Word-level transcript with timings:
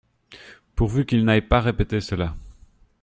Pourvu 0.73 1.05
qu’il 1.05 1.23
n’aille 1.25 1.43
pas 1.47 1.61
répéter 1.61 2.01
cela. 2.01 2.33